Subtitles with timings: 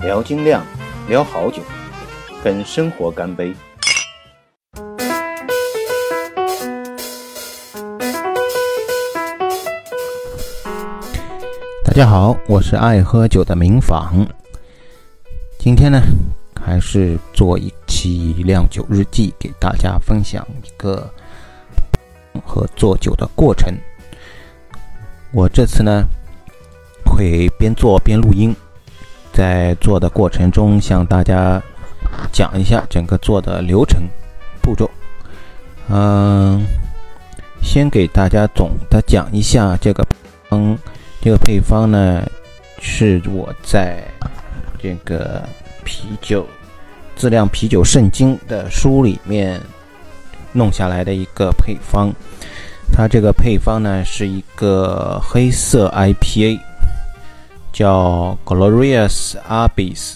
[0.00, 0.64] 聊精酿，
[1.08, 1.60] 聊好酒，
[2.44, 3.52] 跟生活干杯！
[11.84, 14.24] 大家好，我是爱喝酒的明坊。
[15.58, 16.00] 今天呢，
[16.64, 21.12] 还是做一期酿酒日记，给大家分享一个
[22.46, 23.74] 和做酒的过程。
[25.32, 26.04] 我这次呢，
[27.04, 28.54] 会边做边录音。
[29.38, 31.62] 在做的过程中，向大家
[32.32, 34.02] 讲一下整个做的流程
[34.60, 34.90] 步骤。
[35.88, 36.66] 嗯，
[37.62, 40.04] 先给大家总的讲一下这个，
[40.50, 40.76] 嗯，
[41.20, 42.28] 这个配方呢，
[42.80, 44.02] 是我在
[44.82, 45.48] 这个
[45.84, 46.44] 啤酒
[47.14, 49.60] 自酿啤酒圣经的书里面
[50.52, 52.12] 弄下来的一个配方。
[52.92, 56.58] 它这个配方呢，是一个黑色 IPA。
[57.72, 60.14] 叫 Glorious Abyss，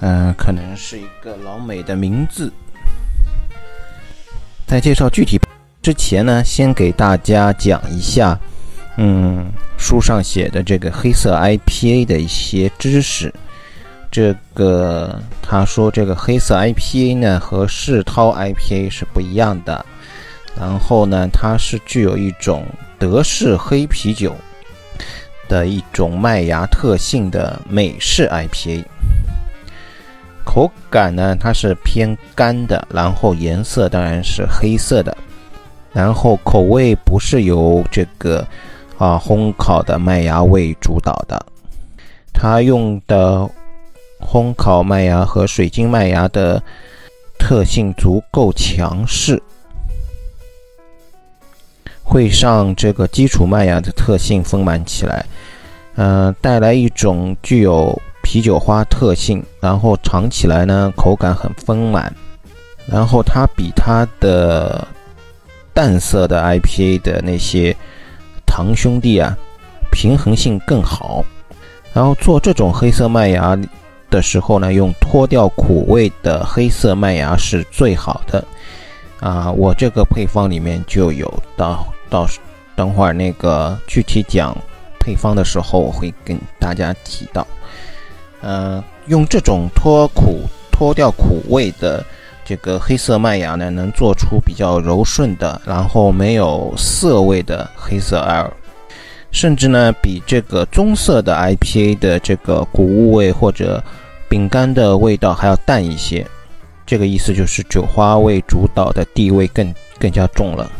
[0.00, 2.52] 嗯，可能是一个老美的名字。
[4.66, 5.40] 在介绍具体
[5.82, 8.38] 之前呢，先给大家讲一下，
[8.96, 13.32] 嗯，书上写的这个黑色 IPA 的一些知识。
[14.10, 19.84] 这个他说，这个黑色 IPA 呢和世涛 IPA 是不一样的。
[20.54, 22.66] 然后呢，它是具有一种
[22.98, 24.36] 德式黑啤酒。
[25.48, 28.84] 的一种麦芽特性的美式 IPA，
[30.44, 35.16] 口感呢，它是偏干的，然后颜色当然是黑色的，
[35.92, 38.46] 然后口味不是由这个
[38.98, 41.44] 啊烘烤的麦芽味主导的，
[42.32, 43.48] 它用的
[44.20, 46.62] 烘烤麦芽和水晶麦芽的
[47.38, 49.42] 特性足够强势。
[52.02, 55.24] 会上这个基础麦芽的特性丰满起来，
[55.94, 62.12] 嗯，带来一种具有啤酒花特性，然后尝起来呢口感很丰满，
[62.86, 64.86] 然后它比它的
[65.72, 67.74] 淡色的 IPA 的那些
[68.44, 69.36] 堂兄弟啊
[69.90, 71.24] 平衡性更好，
[71.94, 73.58] 然后做这种黑色麦芽
[74.10, 78.44] 的时候呢，用脱掉苦味的黑色麦芽是最好的。
[79.22, 82.26] 啊，我这个配方里面就有到到
[82.74, 84.52] 等会儿那个具体讲
[84.98, 87.46] 配方的时候，我会跟大家提到。
[88.40, 90.40] 嗯，用这种脱苦
[90.72, 92.04] 脱掉苦味的
[92.44, 98.50] 这个黑色麦芽呢，能做出比较柔顺的，然后没有涩味的黑色 L，
[99.30, 103.80] 甚至呢比这个棕色的 IPA 的这个谷物味或者
[104.28, 106.26] 饼干的味道还要淡一些。
[106.92, 110.70] 这个意思就是酒花味主导的地位更更加重了。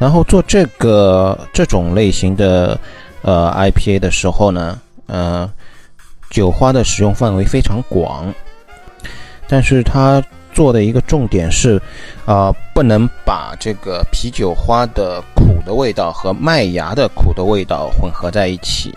[0.00, 2.76] 然后做这个这种类型的
[3.22, 4.76] 呃 IPA 的时候呢，
[5.06, 5.48] 呃，
[6.28, 8.34] 酒花的使用范围非常广，
[9.46, 10.20] 但是它
[10.52, 11.80] 做的一个重点是，
[12.26, 18.92] 啊，不能把这个啤酒花的苦的味道和麦芽的苦的味道混合在一起，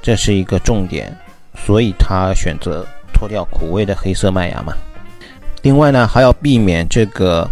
[0.00, 1.14] 这是一个重点，
[1.54, 2.86] 所以他选择。
[3.18, 4.72] 脱掉苦味的黑色麦芽嘛。
[5.62, 7.50] 另外呢，还要避免这个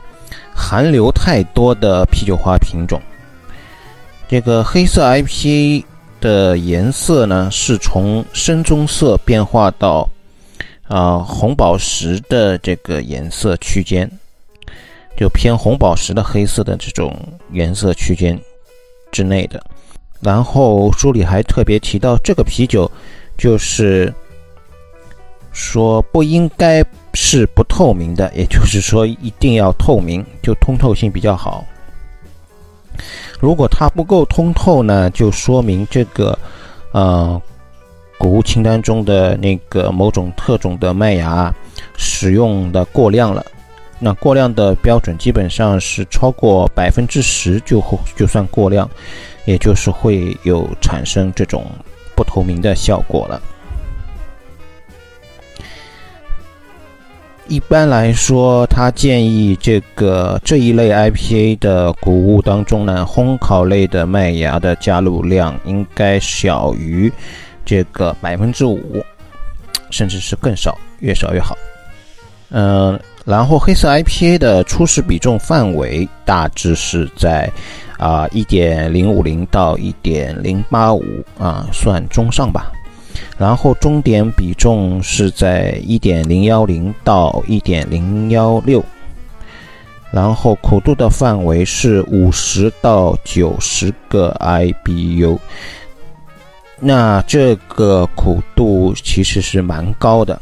[0.54, 3.02] 含硫太多的啤酒花品种。
[4.28, 5.84] 这个黑色 IPA
[6.20, 10.08] 的颜色呢，是从深棕色变化到
[10.86, 14.08] 啊红宝石的这个颜色区间，
[15.16, 17.12] 就偏红宝石的黑色的这种
[17.50, 18.38] 颜色区间
[19.10, 19.60] 之内的。
[20.20, 22.88] 然后书里还特别提到，这个啤酒
[23.36, 24.14] 就是。
[25.56, 26.84] 说不应该
[27.14, 31.64] 是不透明的，也就是说一定要透明，就通透性比较好。
[33.40, 36.38] 如果它不够通透呢，就说明这个
[36.92, 37.40] 呃
[38.18, 41.52] 谷物清单中的那个某种特种的麦芽
[41.96, 43.42] 使用的过量了。
[43.98, 47.82] 那过量的标准基本上是超过百分之十就
[48.14, 48.86] 就算过量，
[49.46, 51.64] 也就是会有产生这种
[52.14, 53.40] 不透明的效果了。
[57.48, 67.12] 一般来说，他建议这个这一类 IPA 的谷物当中呢，烘烤类的麦芽的加入量应该小于
[67.64, 69.02] 这个百分之五，
[69.90, 71.56] 甚至是更少，越少越好。
[72.50, 77.50] 嗯，然后黑色 IPA 的初始比重范围大致是在
[77.98, 81.02] 啊一点零五零到一点零八五
[81.38, 82.72] 啊，算中上吧。
[83.38, 88.82] 然后中点比重是在一点零幺零到一点零幺六，
[90.10, 95.38] 然后苦度的范围是五十到九十个 IBU，
[96.80, 100.40] 那这个苦度其实是蛮高的。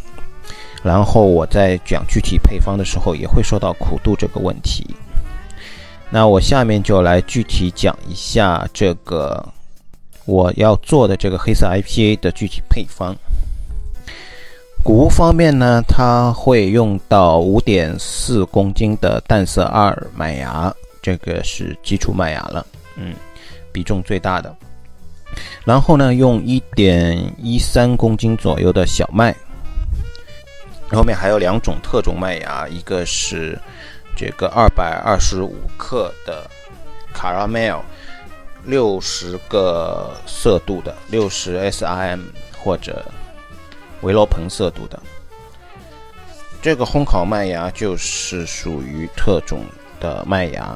[0.82, 4.86] 然后我在讲具体配方的时候，也会说到苦度这个问题。
[6.10, 9.42] 那我下面就来具体讲一下这个
[10.26, 13.14] 我要做的这个黑色 IPA 的具体配方。
[14.82, 22.66] 谷物方面呢，它会用到五点四公斤的淡色二麦芽，这个是基础麦芽了，
[22.96, 23.14] 嗯，
[23.72, 24.54] 比重最大的。
[25.64, 29.34] 然后呢，用一点一三公斤左右的小麦。
[30.90, 33.58] 后面还有两种特种麦芽，一个是
[34.14, 36.48] 这个二百二十五克的
[37.14, 37.80] caramel，
[38.64, 42.20] 六十个色度的，六十 SIM
[42.58, 43.04] 或者
[44.02, 44.98] 维罗彭色度的。
[46.62, 49.66] 这个烘烤麦芽就是属于特种
[50.00, 50.74] 的麦芽，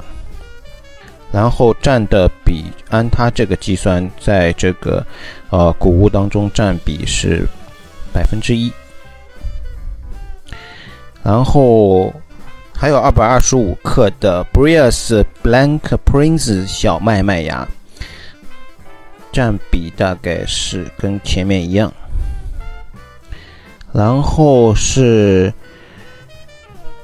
[1.33, 5.03] 然后占的比按它这个计算，在这个
[5.49, 7.47] 呃谷物当中占比是
[8.13, 8.71] 百分之一。
[11.23, 12.13] 然后
[12.75, 17.67] 还有二百二十五克的 Breas Blank Prince 小麦麦芽，
[19.39, 21.93] 占比大概是跟前面一样。
[23.93, 25.55] 然后是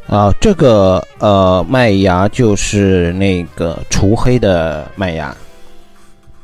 [0.09, 5.33] 啊，这个呃麦芽就是那个除黑的麦芽，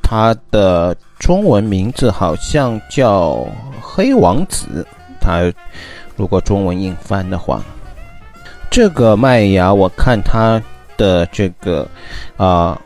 [0.00, 3.44] 它的中文名字好像叫
[3.80, 4.86] 黑王子，
[5.20, 5.52] 它。
[6.14, 7.60] 如果中文硬翻的话，
[8.70, 10.62] 这个麦芽我看它
[10.96, 11.88] 的这个
[12.36, 12.80] 啊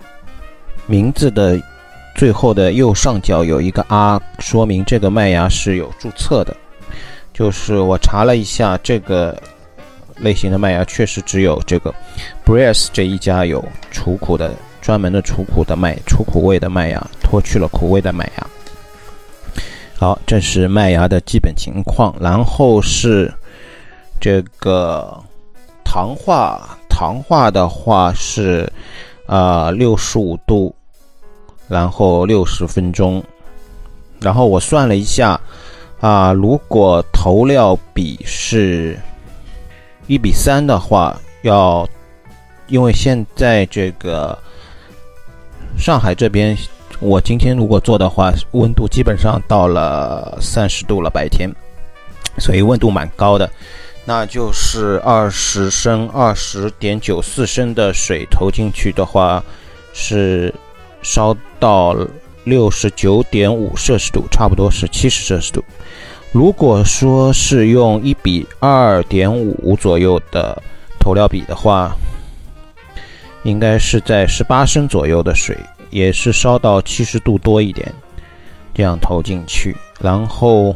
[0.87, 1.61] 名字的
[2.15, 6.57] 最后的右上角有一个 R，说明这个麦芽是有注册的。
[7.33, 9.37] 就是我查了一下，这个
[10.17, 11.93] 类型的麦芽确实只有这个
[12.45, 18.47] Breas 这一家有除苦的专门的除苦的麦除苦味的麦芽，脱去了苦味的麦芽。
[19.99, 23.33] 好，这是麦芽的基本情况，然后是
[24.21, 25.21] 这个
[25.85, 28.71] 糖化，糖化的话是
[29.27, 30.75] 啊六十五度，
[31.69, 33.23] 然后六十分钟，
[34.21, 35.41] 然后我算了一下
[36.01, 38.99] 啊，如果投料比是
[40.07, 41.89] 一比三的话，要
[42.67, 44.39] 因为现在这个
[45.79, 46.57] 上海这边。
[47.01, 51.51] 我今天如果做的话，温度基本上到了三十度了，白天，
[52.39, 53.51] 所以温度蛮高的。
[54.07, 59.43] 那就是二十升、二十点九四升的水投进去的话，
[59.93, 60.55] 是
[61.05, 61.97] 烧到
[62.43, 65.63] 六十九点五摄氏度，差不多是七十摄氏度。
[66.33, 70.61] 如果说是用一比二点五左右的
[70.99, 71.95] 投料比的话，
[73.45, 75.57] 应该是在十八升左右的水。
[75.91, 77.87] 也是烧到七十度多一点，
[78.75, 80.75] 这样投进去，然后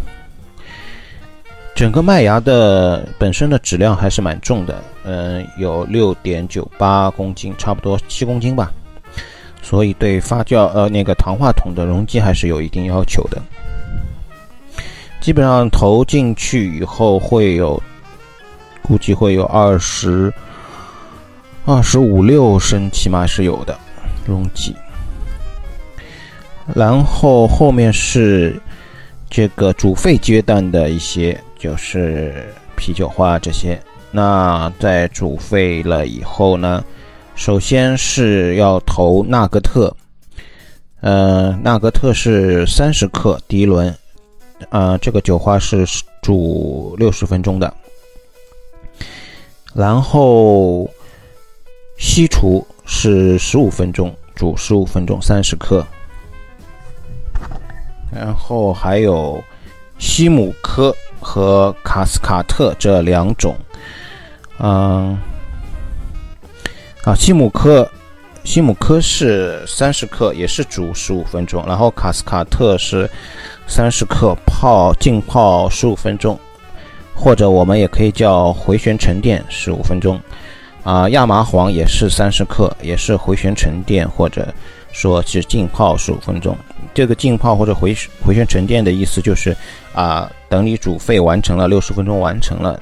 [1.75, 8.73] 整个麦芽的本身的质量还是蛮重的，嗯，有六点九八公斤，差不多七公斤吧，
[9.63, 13.41] 所以对发酵呃那个糖化桶的容积还是有一定要求的。
[15.21, 17.83] 基本上投进去以后会有，
[18.83, 20.33] 估计会有二十
[21.65, 23.79] 二十五六升，起码是有的
[24.27, 24.75] 容积。
[26.75, 28.59] 然后后面是
[29.29, 33.79] 这个煮沸阶段的一些，就是啤酒花这些。
[34.11, 36.83] 那在煮沸了以后呢，
[37.39, 39.95] 首先是要投纳格特，
[41.01, 43.95] 呃，纳格特是三十克第一轮，
[44.71, 45.87] 呃，这个酒花是
[46.21, 47.73] 煮六十分钟的。
[49.73, 50.91] 然后
[51.97, 55.87] 西厨是十五分钟，煮十五分钟，三十克。
[58.13, 59.41] 然后还有
[59.97, 63.57] 西姆科和卡斯卡特这两种，
[64.59, 65.17] 嗯，
[67.05, 67.91] 啊，西姆科，
[68.45, 71.65] 西姆科是三十克，也是煮十五分钟。
[71.67, 73.09] 然后卡斯卡特是
[73.67, 76.39] 三十克，泡浸泡十五分钟，
[77.15, 80.21] 或者我们也可以叫回旋沉淀十五分钟。
[80.85, 84.47] 啊，亚麻黄也是三十克，也是回旋沉淀，或者
[84.91, 86.57] 说是浸泡十五分钟。
[86.95, 89.55] 这个浸泡或者回回旋沉淀的意思就是，
[89.93, 92.81] 啊，等你煮沸完成了六十分钟完成了，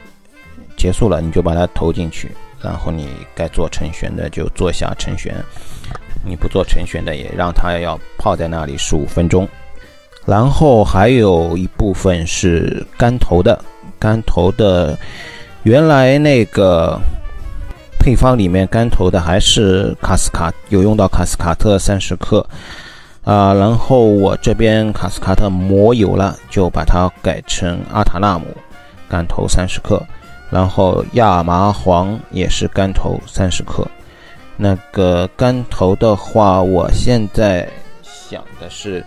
[0.76, 2.30] 结束了，你就把它投进去，
[2.66, 5.32] 然后你该做成旋的就做下成旋，
[6.24, 9.48] 你不做成旋的也让它要泡在那里十五分钟。
[10.26, 13.56] 然后还有一部分是干头的，
[14.00, 14.98] 干头的，
[15.62, 17.00] 原来那个。
[17.98, 22.46] 配方里面干头的还是卡斯卡，有用到卡斯卡特三十克，
[23.24, 28.46] 啊，然后我这边卡斯卡特磨有了，就把它改成阿塔纳姆，
[29.08, 30.00] 干头三十克，
[30.50, 33.86] 然后亚麻黄也是干头三十克。
[34.56, 37.68] 那个干头的话，我现在
[38.02, 39.04] 想的是，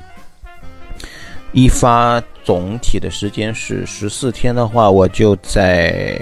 [1.52, 6.22] 一发总体的时间是十四天的话，我就在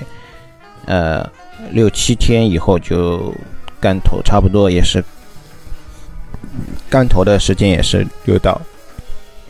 [0.85, 1.29] 呃
[1.71, 3.33] 六七天以后就
[3.81, 5.03] 干头，差不多也是。
[6.89, 8.59] 干头的时间也是六到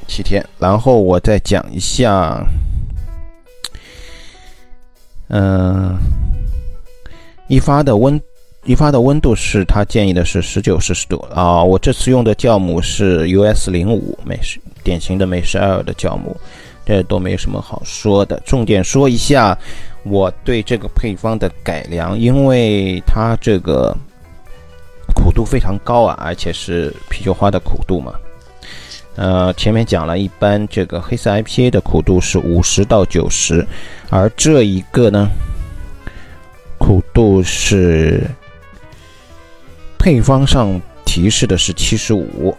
[0.07, 2.43] 七天，然后我再讲一下，
[5.29, 5.97] 嗯，
[7.47, 8.19] 一发的温
[8.65, 11.63] 一发的温度是他建议的是十九摄氏度啊。
[11.63, 16.35] 我这次用的酵母是 US 零五美式典型的美式艾尔的酵母，
[16.85, 18.41] 这都没什么好说的。
[18.45, 19.57] 重点说一下
[20.03, 23.95] 我对这个配方的改良，因为它这个。
[25.15, 28.13] 苦度非常高啊，而且是啤酒花的苦度嘛。
[29.17, 33.65] 呃，前面讲了一般这个黑色 IPA 的苦度是五十到九十，
[34.11, 35.27] 而这一个呢，
[36.77, 38.23] 苦度是
[39.97, 42.55] 配方上提示的是七十五。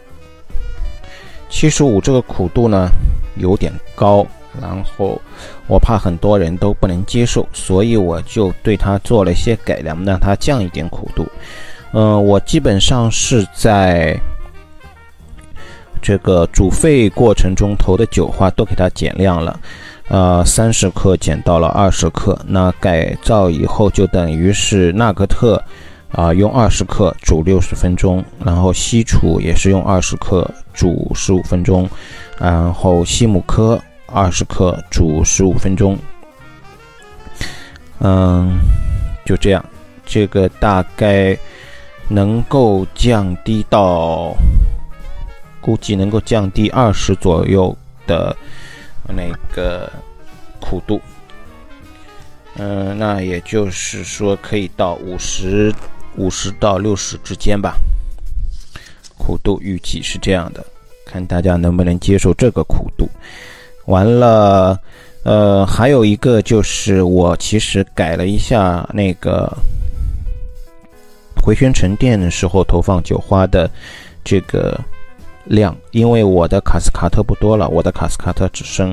[1.49, 2.91] 七十五这个苦度呢
[3.37, 4.27] 有点高，
[4.61, 5.19] 然后
[5.69, 11.25] 我怕很多人都不能接受，所以我就对它做了一些改良，让它降一点苦度。
[11.93, 14.19] 嗯，我基本上是在
[16.02, 19.61] 这个煮沸过程中投的酒花都给它减量了，
[20.09, 22.38] 呃，三十克减到了二十克。
[22.47, 25.62] 那改造以后就等于是纳格特
[26.12, 31.88] 啊，用二十克煮六十分钟，然后西楚也是用二十克煮十五分钟，
[32.38, 35.99] 然后西姆科二十克煮十五分钟。
[38.00, 38.59] 嗯，
[39.26, 39.64] 就这样，
[40.07, 41.37] 这个大概。
[42.11, 44.35] 能够降低到，
[45.61, 48.37] 估计能够降低二十左右的
[49.07, 49.91] 那个
[50.61, 51.00] 苦度，
[52.57, 55.75] 嗯，那也就是说可以到五十
[56.17, 57.77] 五十到六十之间吧。
[59.17, 60.65] 苦度预计是这样的，
[61.05, 63.09] 看大家能不能接受这个苦度。
[63.87, 64.79] 完了，
[65.25, 69.50] 呃，还有一个就是我其实改了一下那个。
[71.41, 73.71] 回旋沉淀的时候投放酒花的
[74.23, 74.79] 这个
[75.49, 78.93] 量，因为我的卡斯卡特不多了，我的卡斯卡特只剩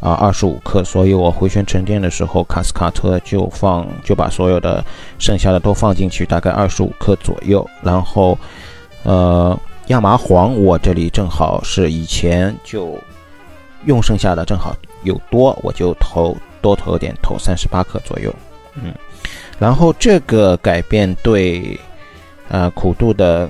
[0.00, 4.84] 啊二十五克，所以我回旋沉淀的时候卡斯卡特就放就把所有的
[5.18, 7.64] 剩下的都放进去，大概二十五克左右。
[7.82, 8.36] 然后
[9.04, 12.98] 呃亚麻黄我这里正好是以前就
[13.86, 18.34] 用剩下的正好有多，我就投多投点，投三十八克左右，
[18.74, 18.94] 嗯。
[19.58, 21.78] 然后这个改变对，
[22.48, 23.46] 呃，苦度的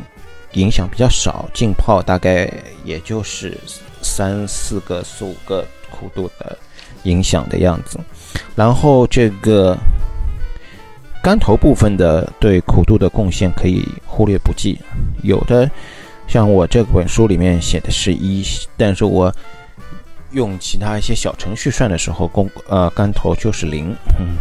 [0.54, 2.52] 影响比较少，浸泡大概
[2.84, 3.56] 也就是
[4.02, 6.58] 三四个、四五个苦度的
[7.04, 7.98] 影响的样子。
[8.54, 9.76] 然后这个
[11.22, 14.80] 干头部分的对苦度的贡献可以忽略不计，
[15.22, 15.70] 有的
[16.26, 18.44] 像我这本书里面写的是一，
[18.76, 19.34] 但是我
[20.32, 24.36] 用其他一些小程序算的时候，工呃干头就是零，嗯，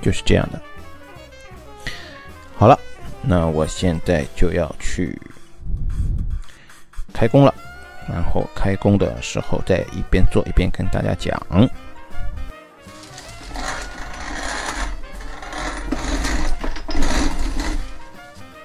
[0.00, 0.60] 就是这样的。
[2.56, 2.78] 好了，
[3.22, 5.20] 那我现在就要去
[7.16, 7.54] 开工了。
[8.06, 11.40] 然后开工的时候再一边做一边跟大家讲。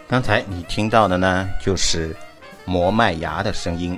[0.10, 2.14] 刚才你听到的呢，就是
[2.66, 3.98] 磨麦芽的声音。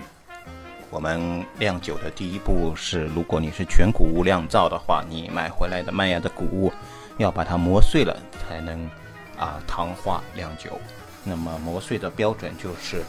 [0.92, 6.72] 我们酿酒的第一步是，如果你是全谷物酿造的话，你买回来的麦芽的谷物
[7.18, 8.16] 要把它磨碎了
[8.48, 8.88] 才能。
[9.36, 10.80] 啊，糖化酿酒，
[11.24, 13.04] 那么磨碎的标准就是，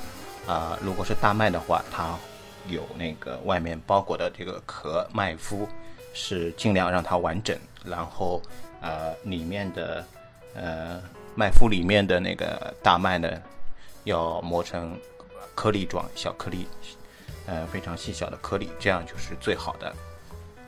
[0.47, 2.17] 啊，如果是大麦的话，它
[2.69, 5.67] 有那个外面包裹的这个壳麦麸，
[6.13, 8.41] 是尽量让它完整，然后，
[8.81, 10.05] 呃，里面的，
[10.55, 11.01] 呃，
[11.35, 13.29] 麦麸里面的那个大麦呢，
[14.05, 14.99] 要磨成
[15.55, 16.67] 颗粒状，小颗粒，
[17.47, 19.95] 呃，非常细小的颗粒，这样就是最好的。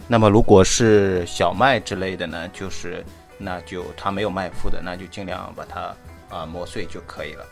[0.08, 3.04] 那么如果是小麦之类的呢，就是。
[3.38, 5.94] 那就它没有麦麸的，那就尽量把它
[6.34, 7.46] 啊磨碎就可以了。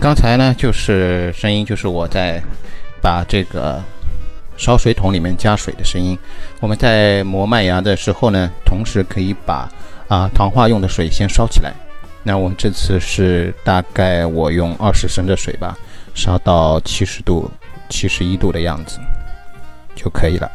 [0.00, 2.42] 刚才呢，就是声音，就是我在
[3.00, 3.82] 把这个
[4.56, 6.18] 烧水桶里面加水的声音。
[6.60, 9.66] 我们在磨麦芽的时候呢，同时可以把
[10.08, 11.72] 啊糖化用的水先烧起来。
[12.22, 15.76] 那我们这次是大概我用二十升的水吧，
[16.14, 17.50] 烧到七十度、
[17.88, 18.98] 七十一度的样子
[19.94, 20.50] 就可以了。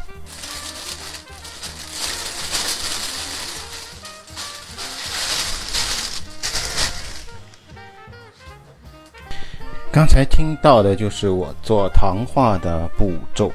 [9.91, 13.51] 刚才听到的就是我做糖化的步骤。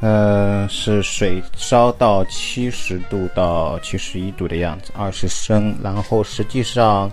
[0.00, 7.10] 呃，是水烧到七十度到七十一度的样子，二十升，然后实际上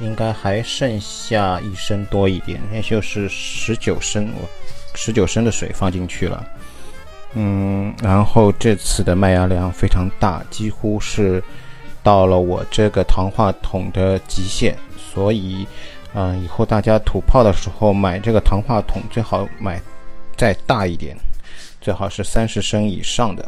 [0.00, 4.48] 应该还剩下一升多一点，也就是十九升，我
[4.94, 6.44] 十九升的水放进去了。
[7.34, 11.42] 嗯，然后这次的麦芽量非常大，几乎是
[12.02, 15.66] 到了我这个糖化桶的极限，所以，
[16.14, 19.80] 嗯，以后大家土泡的时候买这个糖化桶最好买
[20.36, 21.16] 再大一点。
[21.80, 23.42] 最好是三十升以上的，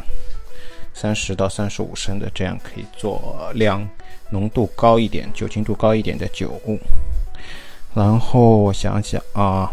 [0.94, 3.86] 三十到三十五升的，这样可以做量
[4.30, 6.58] 浓度高一点、酒精度高一点的酒。
[7.94, 9.70] 然后我想想啊，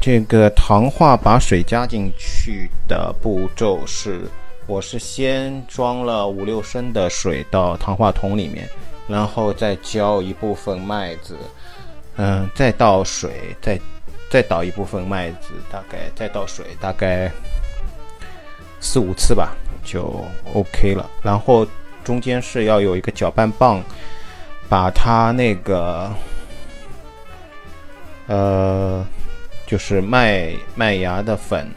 [0.00, 4.22] 这个糖化把水加进去的步骤是：
[4.66, 8.68] 我是先装了五六升的水到糖化桶里面，
[9.06, 11.36] 然后再浇一部分麦子，
[12.18, 13.80] 嗯，再倒水，再
[14.30, 17.32] 再倒一部分麦子，大概再倒水，大概。
[18.80, 21.10] 四五次吧，就 OK 了。
[21.20, 21.66] 然后
[22.04, 23.82] 中间是要有一个搅拌棒，
[24.68, 26.08] 把它那个，
[28.28, 29.04] 呃，
[29.66, 31.68] 就是麦麦芽的粉，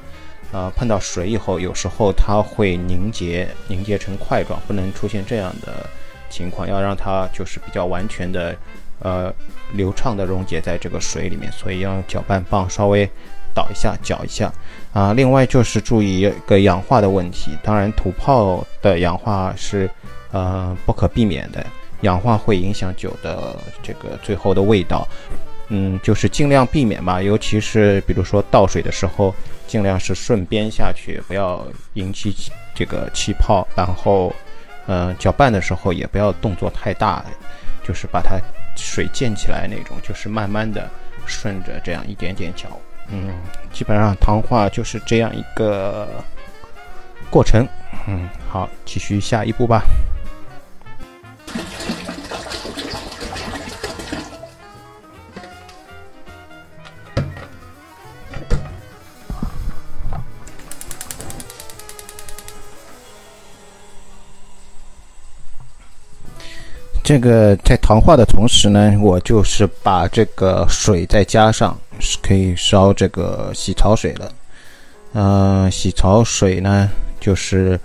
[0.52, 5.90] 呃，碰到水以后，有时候它会凝结，凝结成块状，不能出现这样的
[6.30, 8.56] 情况，要让它就是比较完全的，
[9.00, 9.34] 呃，
[9.74, 13.10] 流畅的溶解在这个水里面，所以要用搅拌棒稍微。
[13.54, 14.50] 倒一下，搅一下，
[14.94, 17.52] 啊，另外就是注意一个氧化的问题。
[17.62, 19.90] 当然，土泡的氧化是
[20.32, 21.62] 呃不可避免的，
[22.00, 25.06] 氧化会影响酒的这个最后的味道。
[25.68, 29.36] 嗯，就是尽量避免吧，尤其是比如说倒水的时候，
[29.68, 31.62] 尽量是顺边下去，不要
[31.96, 32.34] 引起
[32.74, 33.68] 这个气泡。
[33.76, 34.34] 然后，
[34.88, 37.22] 呃，搅拌的时候也不要动作太大，
[37.84, 38.40] 就是把它
[38.76, 40.90] 水溅起来那种，就是慢慢的
[41.26, 42.70] 顺着这样一点点搅。
[43.10, 43.34] 嗯，
[43.74, 46.08] 基本上糖化就是这样一个
[47.30, 47.68] 过程。
[48.08, 49.84] 嗯，好，继续下一步吧。
[67.12, 74.32] 这个在糖化的同时呢，我就是把这个水再加上，是可以烧这个洗槽水了。
[75.12, 77.78] 呃，洗槽水呢，就是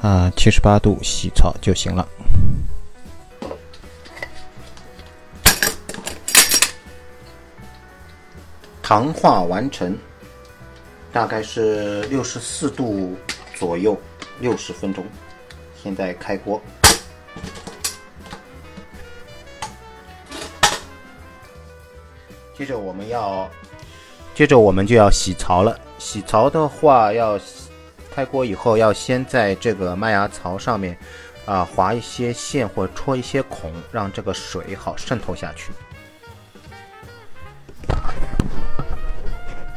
[0.00, 2.08] 啊七十八度洗槽就行了。
[8.82, 9.94] 糖化完成，
[11.12, 13.14] 大概是六十四度
[13.54, 13.94] 左右，
[14.40, 15.04] 六十分钟。
[15.76, 16.58] 现在开锅。
[22.62, 23.50] 接着我们要，
[24.36, 25.76] 接着我们就要洗槽了。
[25.98, 27.36] 洗槽的话，要
[28.14, 30.96] 开锅以后，要先在这个麦芽槽上面
[31.44, 35.72] 啊划一些线或戳一些孔，让这个水好渗透下去。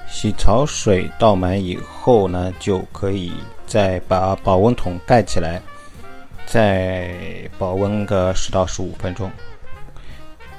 [0.07, 3.33] 洗槽水倒满以后呢，就可以
[3.65, 5.59] 再把保温桶盖起来，
[6.45, 9.31] 再保温个十到十五分钟。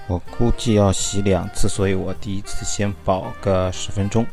[0.08, 4.24] 我估计要洗两次，所以我第一次先保个十分钟。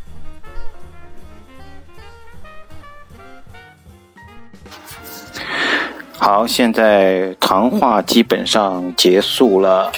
[6.18, 9.92] 好，现在糖化基本上结束了。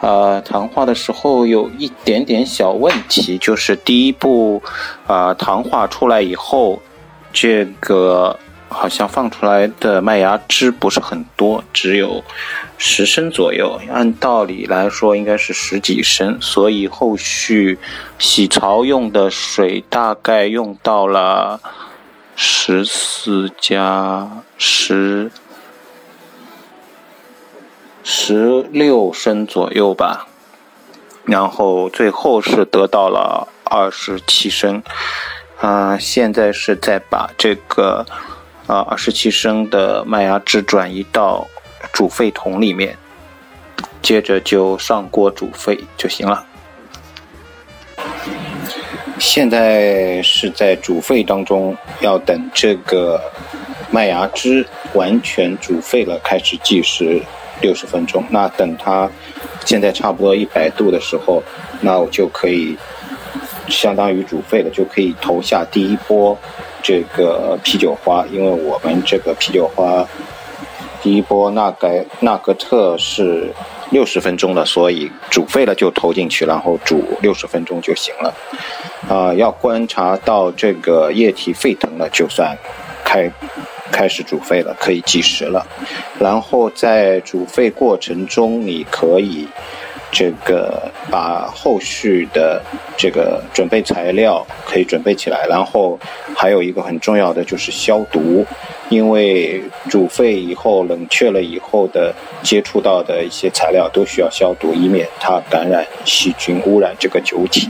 [0.00, 4.62] 呃，糖化的时候有一点点小问题，就是第一步，
[5.06, 6.82] 呃，糖化出来以后，
[7.32, 8.38] 这个。
[8.68, 12.24] 好像放出来的麦芽汁不是很多，只有
[12.76, 13.80] 十升左右。
[13.92, 17.78] 按道理来说应该是十几升，所以后续
[18.18, 21.60] 洗槽用的水大概用到了
[22.34, 25.30] 十四加十
[28.02, 30.26] 十六升左右吧。
[31.24, 34.82] 然后最后是得到了二十七升。
[35.60, 38.04] 啊，现在是在把这个。
[38.66, 41.46] 啊，二十七升的麦芽汁转移到
[41.92, 42.96] 煮沸桶里面，
[44.00, 46.46] 接着就上锅煮沸就行了。
[49.18, 53.20] 现在是在煮沸当中，要等这个
[53.90, 57.22] 麦芽汁完全煮沸了，开始计时
[57.60, 58.24] 六十分钟。
[58.30, 59.08] 那等它
[59.64, 61.42] 现在差不多一百度的时候，
[61.80, 62.76] 那我就可以
[63.68, 66.36] 相当于煮沸了，就可以投下第一波。
[66.84, 70.06] 这个啤酒花，因为我们这个啤酒花
[71.02, 71.88] 第一波纳格
[72.20, 73.50] 纳格特是
[73.90, 78.34] 六十分钟的，所以煮沸了就投进去，然后煮六十分钟就行了。
[79.08, 82.54] 啊，要观察到这个液体沸腾了，就算
[83.02, 83.30] 开
[83.90, 85.66] 开始煮沸了，可以计时了。
[86.18, 89.48] 然后在煮沸过程中，你可以。
[90.14, 92.62] 这个把后续的
[92.96, 95.98] 这个准备材料可以准备起来，然后
[96.36, 98.46] 还有一个很重要的就是消毒，
[98.88, 107.68] 因为煮沸以后冷却了以后的接触到的一些材料都需要消毒，以免它感染细菌污染这个酒体。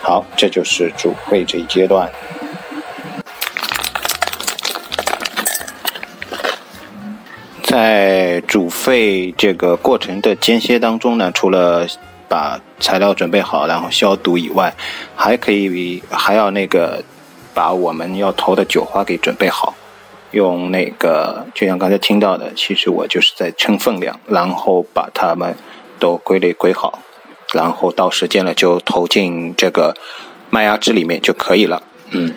[0.00, 2.10] 好，这就是煮沸这一阶段。
[7.72, 11.86] 在煮沸这个过程的间歇当中呢，除了
[12.28, 14.74] 把材料准备好，然后消毒以外，
[15.16, 17.02] 还可以还要那个
[17.54, 19.74] 把我们要投的酒花给准备好。
[20.32, 25.56] 用那个就像刚才听到的，其实我就是在称分量，然后把它们
[25.98, 26.98] 都归类归好，
[27.54, 29.96] 然后到时间了就投进这个
[30.50, 31.82] 麦芽汁里面就可以了。
[32.10, 32.34] 嗯，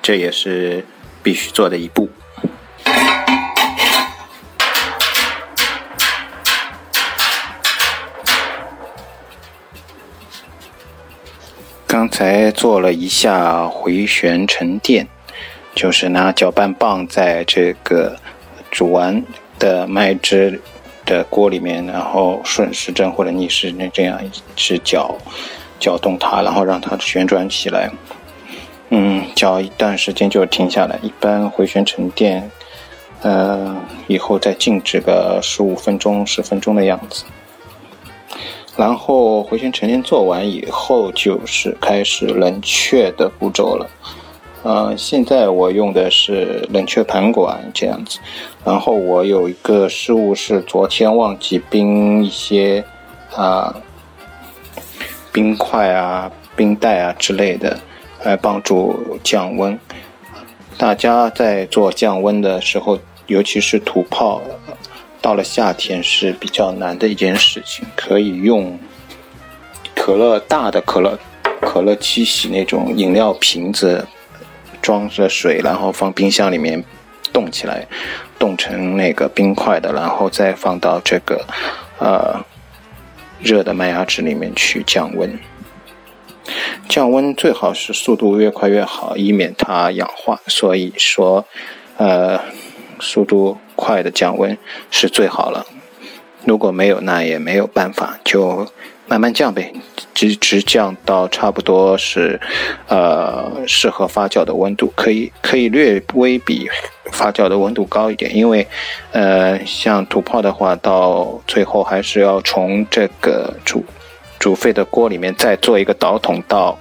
[0.00, 0.86] 这也是
[1.22, 2.08] 必须做的一步。
[12.18, 15.06] 才做了一下回旋沉淀，
[15.72, 18.16] 就是拿搅拌棒在这个
[18.72, 19.22] 煮完
[19.56, 20.60] 的麦汁
[21.06, 25.16] 的锅里面，然后顺时针或者逆时针这样一直搅
[25.78, 27.88] 搅动它，然后让它旋转起来。
[28.88, 30.98] 嗯，搅一段时间就停下来。
[31.00, 32.50] 一般回旋沉淀，
[33.22, 33.76] 呃，
[34.08, 37.22] 以后再静止个十五分钟、十分钟的样子。
[38.78, 43.90] 然后回旋沉淀做完以后，就是开始冷却的步骤了。
[44.62, 48.20] 呃，现在我用的是冷却盘管这样子。
[48.64, 52.84] 然后我有一个失误是昨天忘记冰一些
[53.34, 53.74] 啊
[55.32, 57.76] 冰块啊、冰袋啊之类的，
[58.22, 59.76] 来帮助降温。
[60.76, 64.40] 大家在做降温的时候，尤其是土炮。
[65.20, 68.78] 到了夏天是比较难的一件事情，可以用
[69.94, 71.18] 可乐大的可乐
[71.60, 74.06] 可乐七喜那种饮料瓶子
[74.80, 76.82] 装着水，然后放冰箱里面
[77.32, 77.86] 冻起来，
[78.38, 81.44] 冻成那个冰块的，然后再放到这个
[81.98, 82.40] 呃
[83.40, 85.38] 热的麦芽汁里面去降温。
[86.88, 90.40] 降温最好是速度越快越好，以免它氧化。
[90.46, 91.44] 所以说，
[91.96, 92.40] 呃。
[93.00, 94.56] 速度快的降温
[94.90, 95.66] 是最好了，
[96.44, 98.66] 如果没有那也没有办法，就
[99.06, 99.72] 慢慢降呗，
[100.12, 102.38] 直直降到差不多是，
[102.88, 106.68] 呃，适合发酵的温度，可以可以略微比
[107.12, 108.66] 发酵的温度高一点，因为，
[109.12, 113.82] 呃，像土炮的话，到最后还是要从这个煮
[114.38, 116.78] 煮沸的锅里面再做一个导筒到，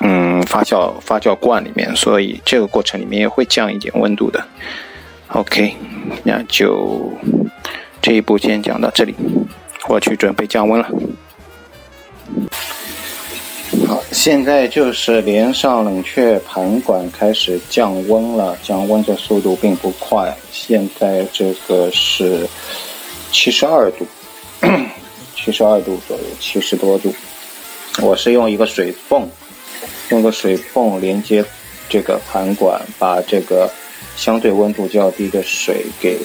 [0.00, 4.44] 嗯，发酵发酵罐里面，所以这个过程里面也会降一点温度的。
[5.34, 5.76] OK，
[6.24, 7.12] 那就
[8.00, 9.14] 这一步先讲到这里，
[9.86, 10.88] 我去准备降温了。
[13.86, 20.34] 好，现在就是连上冷却盘管开始降温了，降温的速度并不快。
[20.50, 22.48] 现在这个是
[23.30, 24.06] 七十二度，
[25.36, 27.14] 七十二度左右，七十多度。
[28.00, 29.28] 我是用一个水泵，
[30.08, 31.44] 用个水泵连接
[31.86, 33.70] 这个盘管，把这个。
[34.18, 36.18] 相对温度较低的水给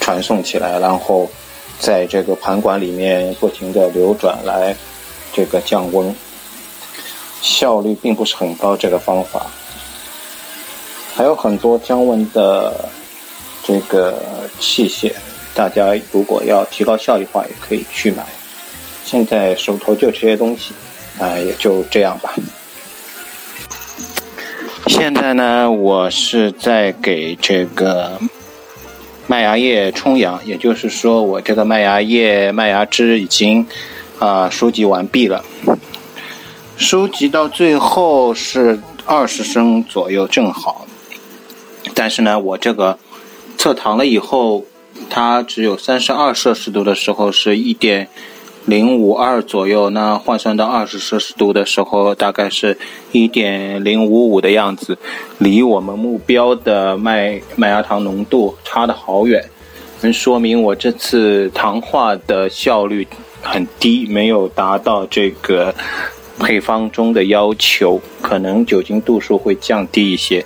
[0.00, 1.30] 传送起来，然后
[1.78, 4.74] 在这个盘管里面不停的流转来
[5.32, 6.12] 这个降温，
[7.40, 8.76] 效率并不是很高。
[8.76, 9.46] 这个方法
[11.14, 12.88] 还有很多降温的
[13.62, 14.20] 这个
[14.58, 15.12] 器械，
[15.54, 18.26] 大家如果要提高效率的话，也可以去买。
[19.04, 20.74] 现在手头就这些东西，
[21.20, 22.34] 啊，也就这样吧。
[24.86, 28.18] 现在呢，我是在给这个
[29.26, 33.66] 麦芽叶充氧，也就是说，我这个麦芽叶、麦芽汁已经
[34.18, 35.44] 啊收集完毕了。
[36.76, 40.86] 收集到最后是二十升左右，正好。
[41.94, 42.98] 但是呢，我这个
[43.56, 44.64] 测糖了以后，
[45.10, 48.08] 它只有三十二摄氏度的时候是一点。
[48.68, 52.76] 零五二左右，那换算到二十摄氏度的时候，大概是
[53.12, 54.98] 一点零五五的样子，
[55.38, 59.42] 离我们目标的麦麦芽糖浓度差的好远，
[60.02, 63.08] 能说明我这次糖化的效率
[63.40, 65.74] 很低，没有达到这个
[66.38, 70.44] 配方中的要求，可能酒精度数会降低一些。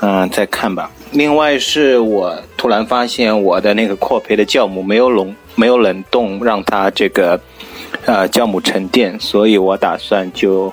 [0.00, 0.90] 嗯，再看吧。
[1.12, 7.40] 另外是我突然发现我的那个扩培的酵母没有冷没有冷冻，让它这个
[8.06, 10.72] 呃酵母沉淀，所以我打算就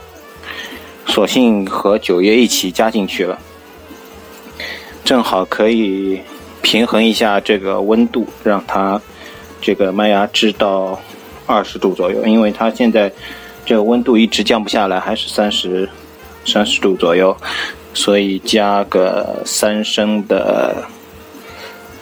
[1.05, 3.39] 索性和酒液一起加进去了，
[5.03, 6.21] 正好可以
[6.61, 9.01] 平衡一下这个温度，让它
[9.61, 10.99] 这个麦芽汁到
[11.45, 13.11] 二十度左右，因为它现在
[13.65, 15.87] 这个温度一直降不下来，还是三十
[16.45, 17.35] 三十度左右。
[17.93, 20.85] 所以加个三升的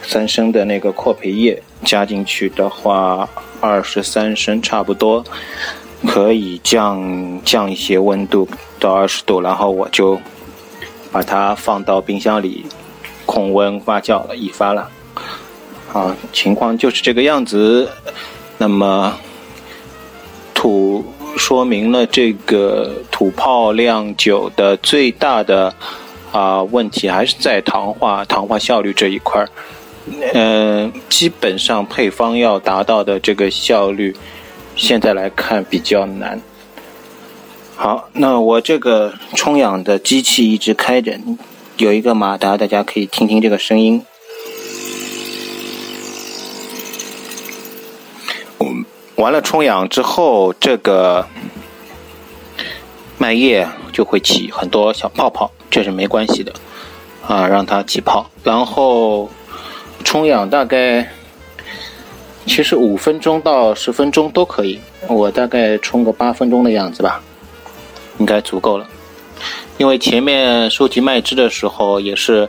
[0.02, 3.28] 三升的那个扩培液加进去的话，
[3.60, 5.24] 二十三升差不多
[6.06, 10.20] 可以降降一些温度到二十度，然后我就
[11.10, 12.66] 把它放到冰箱里
[13.26, 14.90] 控温发酵了，一发了。
[15.92, 17.90] 啊，情况就是这个样子。
[18.58, 19.18] 那么
[20.54, 21.04] 土。
[21.36, 25.72] 说明了这个土炮酿酒的最大的
[26.32, 29.48] 啊问题还是在糖化糖化效率这一块儿，
[30.34, 34.16] 嗯，基本上配方要达到的这个效率，
[34.76, 36.40] 现在来看比较难。
[37.76, 41.18] 好，那我这个冲氧的机器一直开着，
[41.78, 44.04] 有一个马达，大家可以听听这个声音。
[49.16, 51.26] 完了冲氧之后，这个
[53.18, 56.54] 麦叶就会起很多小泡泡，这是没关系的
[57.26, 58.30] 啊，让它起泡。
[58.42, 59.28] 然后
[60.04, 61.08] 冲氧大概
[62.46, 67.20] 其实五分钟到十分钟都可以，我大概冲个八分钟的样子吧，
[68.18, 68.86] 应该足够了。
[69.78, 72.48] 因为前面收集麦汁的时候也是。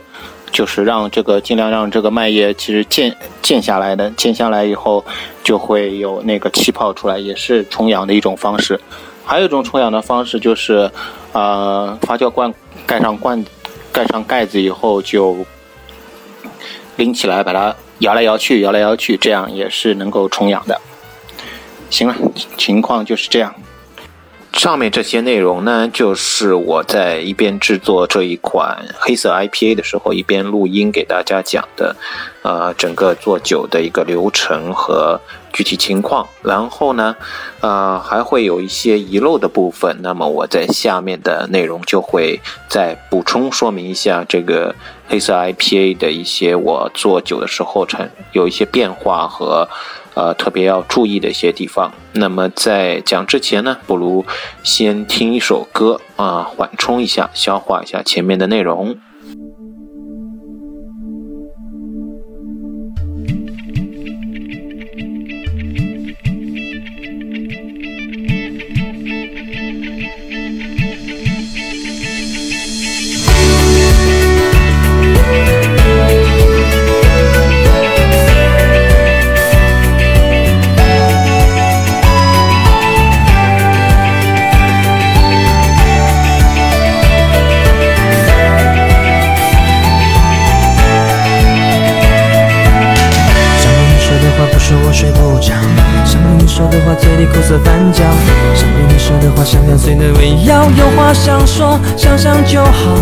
[0.52, 5.02] 就是让这个尽量让这个麦叶其实渐渐下来的，渐下来以后
[5.42, 8.78] 就会有那个气泡出来，也是冲氧的一种方式。
[9.24, 10.90] 还有一种冲氧的方式就是，
[11.32, 12.52] 呃，发酵罐
[12.84, 13.42] 盖上罐
[13.90, 15.38] 盖上盖子以后就
[16.96, 20.80] 拎起来把它摇来摇去，摇来摇去，这样也是能够冲氧的。
[21.90, 22.16] 行了，
[22.56, 23.54] 情况就是这样。
[24.52, 31.96] 上面这些内容呢，就是我在一边制作这一款黑色 IPA 的时候，一边录音给大家讲的，
[32.42, 35.20] 呃，整个做酒的一个流程和
[35.52, 36.28] 具体情况。
[36.42, 37.16] 然后呢，
[37.60, 44.74] 呃，还会有一些遗漏的部分，那么我在下面的内容就会再补充说明一下这个
[45.08, 49.68] 黑色 IPA 的一些我做酒的时候产有一些变化和。
[50.14, 51.92] 呃，特别要注意的一些地方。
[52.12, 54.24] 那么在讲之前呢，不如
[54.62, 58.96] 先听一首歌啊，缓冲一下，消化一下前面的内容。
[96.62, 98.04] 说的话，嘴里苦涩翻搅。
[98.54, 102.94] 想对你说的话，想掉碎的围绕有话想说，想想就好。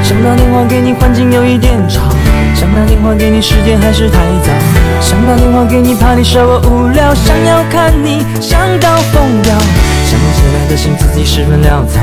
[0.00, 2.02] 想打电话给你，环境有一点吵。
[2.54, 4.52] 想打电话给你，时间还是太早。
[5.00, 7.12] 想打电话给你，怕你说我无聊。
[7.12, 9.58] 想要看你，想到疯掉。
[10.06, 11.98] 想你写来的信，字迹十分潦草。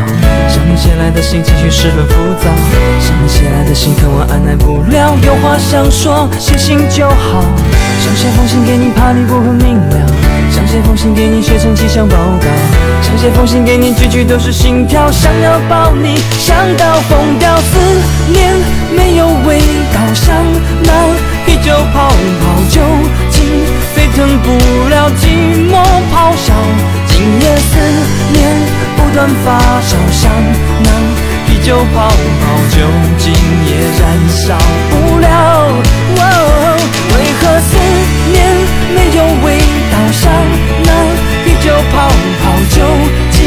[0.52, 2.52] 想你写来的信，情绪十分浮躁。
[3.00, 5.15] 想你写来的信，可我按耐不了。
[5.24, 7.46] 有话想说，写信就好。
[8.04, 10.27] 想写封信给你，怕你不很明了。
[10.67, 12.47] 写封信给你，写成气象报告。
[13.01, 15.10] 想写封信给你，句句都是心跳。
[15.10, 17.56] 想要抱你，想到疯掉。
[17.58, 17.80] 思
[18.32, 18.53] 念
[18.95, 19.60] 没有味
[19.93, 20.36] 道，像
[20.84, 20.91] 那
[21.45, 22.10] 啤酒泡
[22.41, 22.82] 泡，酒
[23.30, 23.43] 精
[23.95, 24.51] 沸腾不
[24.89, 25.23] 了寂
[25.71, 25.73] 寞
[26.12, 26.53] 咆哮。
[27.08, 27.71] 今夜思
[28.34, 28.38] 念
[28.97, 30.30] 不断发烧，像
[30.84, 30.89] 那
[31.47, 32.77] 啤酒泡泡，酒
[33.17, 33.34] 精
[33.65, 34.58] 也燃烧
[34.91, 35.25] 不了。
[37.15, 37.69] 为何思
[38.32, 38.36] 念
[38.93, 39.45] 没有味
[39.87, 40.12] 道道？
[40.12, 40.32] 像
[40.84, 40.89] 那
[41.43, 42.08] 啤酒泡
[42.41, 42.82] 泡，酒
[43.32, 43.39] 精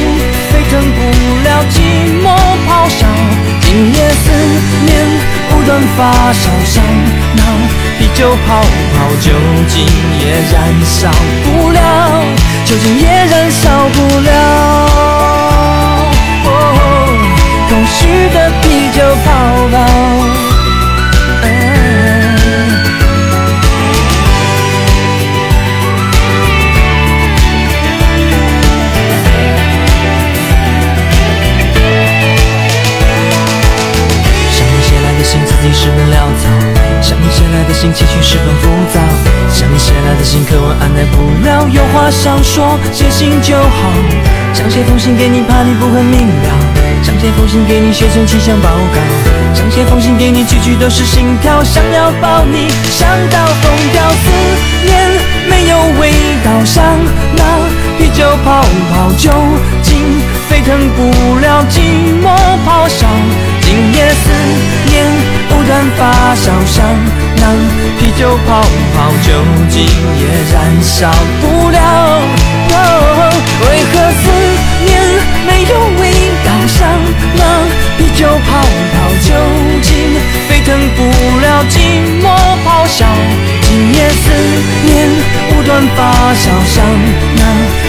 [0.51, 0.99] 沸腾不
[1.45, 1.75] 了寂
[2.23, 2.27] 寞
[2.69, 3.07] 咆哮。
[3.61, 4.31] 今夜思
[4.85, 4.89] 念
[5.49, 6.83] 不断发烧，像
[7.35, 7.43] 那
[7.99, 9.33] 啤酒泡泡，酒
[9.69, 9.87] 精
[10.19, 11.11] 也燃烧
[11.45, 11.79] 不了，
[12.65, 14.31] 酒精也燃烧不了。
[16.45, 16.49] 哦
[17.69, 19.29] 空虚的啤酒泡
[19.73, 20.50] 泡。
[35.73, 36.49] 十分潦草
[37.01, 39.01] 想你写来的信情绪十分浮躁
[39.49, 44.41] 想你写来的信渴望按捺不了有话想说写信就好。
[44.53, 46.49] 想写封信给你怕你不会明了。
[47.03, 49.01] 想写封信给你写成气象报告
[49.55, 51.63] 想写封信给你句句都是心跳。
[51.65, 54.31] 想要抱你想到疯掉思
[54.85, 55.11] 念
[55.49, 56.13] 没有味
[56.45, 56.65] 道。
[56.65, 56.85] 像
[57.37, 57.43] 那
[57.99, 59.31] 啤酒泡泡就
[66.51, 66.85] 烧，像
[67.37, 67.47] 那
[67.99, 68.61] 啤酒泡
[68.95, 69.33] 泡，酒
[69.69, 69.87] 精
[70.19, 71.09] 也燃烧
[71.41, 71.79] 不了。
[73.63, 74.23] 为何思
[74.85, 74.91] 念
[75.47, 76.03] 没有味
[76.45, 76.51] 道？
[76.67, 76.79] 像
[77.37, 77.43] 那
[77.97, 79.29] 啤酒泡泡，酒
[79.83, 79.91] 精
[80.49, 81.01] 沸腾不
[81.41, 81.79] 了寂
[82.21, 82.25] 寞
[82.65, 83.07] 咆哮。
[83.63, 84.25] 今夜思
[84.85, 85.09] 念
[85.51, 86.85] 不断发烧，像
[87.37, 87.43] 那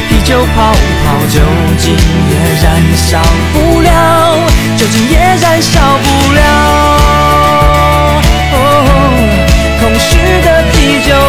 [0.08, 0.71] 啤酒泡
[1.04, 1.39] 泡，酒
[1.80, 1.95] 精
[2.30, 3.19] 也燃烧
[3.54, 4.38] 不了，
[4.78, 7.11] 酒精也燃烧不了。
[10.91, 11.20] 的啤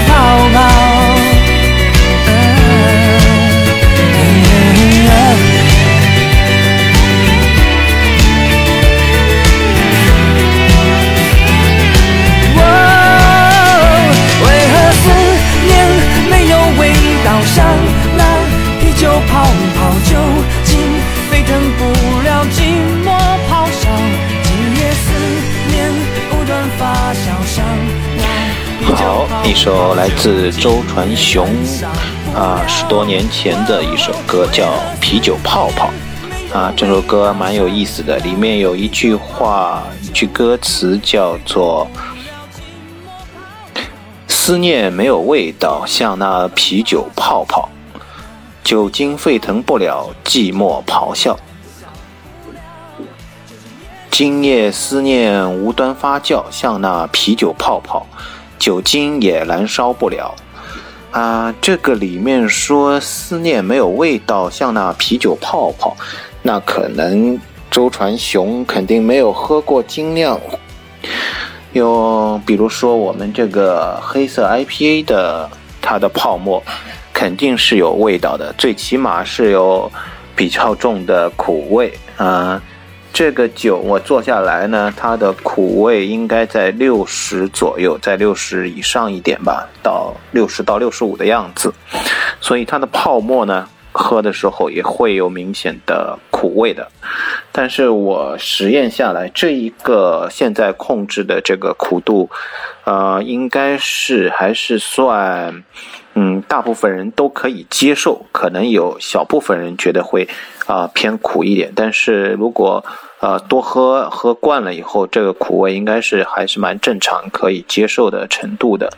[29.45, 31.49] 一首来自周传雄
[32.33, 34.65] 啊，十多年前的一首歌叫
[35.01, 35.91] 《啤酒泡泡》
[36.57, 41.89] 啊，这首歌蛮有意思的，里面有一句话，一句歌词叫做
[44.29, 47.69] “思念没有味道，像那啤酒泡泡，
[48.63, 51.37] 酒精沸腾不了寂寞咆哮，
[54.09, 58.07] 今夜思念无端发酵，像那啤酒泡泡。”
[58.63, 60.33] 酒精也燃烧不了
[61.11, 61.53] 啊！
[61.61, 65.97] 这个里面说思念没有味道，像那啤酒泡泡，
[66.43, 67.37] 那可能
[67.73, 70.39] 周传雄肯定没有喝过精酿。
[71.73, 76.63] 有，比如说我们这个黑色 IPA 的，它的泡沫
[77.13, 79.91] 肯定是有味道的，最起码是有
[80.37, 82.63] 比较重的苦味啊。
[83.13, 91.73] 这个酒我做下来呢，它的苦味应该在六十左右，在六十以上一点吧，到六十到六十五的样子。
[92.41, 96.89] 所以它的泡沫呢，喝的时候也会有明显的苦味的。
[97.53, 102.31] 但是我实验下来，这一个现在控制的这个苦度，
[102.85, 105.63] 呃，应该是还是算，
[106.15, 110.27] 嗯，大部分人都可以接受，可能有小部分人觉得会。
[110.67, 112.85] 啊，偏苦一点，但是如果
[113.21, 118.89] 呃多喝喝惯了以后，这个苦味应该是还是蛮正常，可以接受的程度的。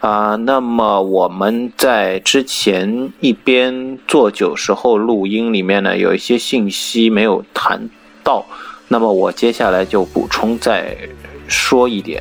[0.00, 7.88] 啊，那么我们在之前一边做酒时候录音里面呢，有一些信息没有谈
[8.24, 8.44] 到，
[8.88, 10.96] 那么我接下来就补充再
[11.46, 12.20] 说一点。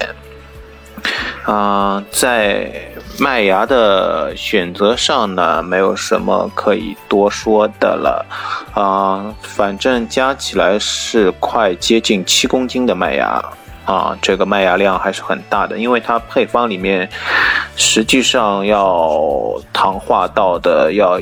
[1.46, 2.72] 啊，在。
[3.18, 8.26] 麦芽的选择上呢，没有什么可以多说的了，
[8.74, 13.42] 啊，反正加起来是快接近七公斤的麦芽，
[13.86, 17.10] 啊，这个麦芽量还是很大的，因为它配方里面
[17.78, 21.18] 实际上要糖化到的要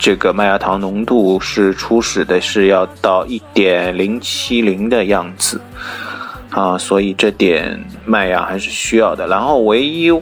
[0.00, 5.60] 这个麦芽糖浓度是初始的是要到一点零七零的样子，
[6.52, 10.12] 啊，所以这点麦芽还是需要的，然后唯一。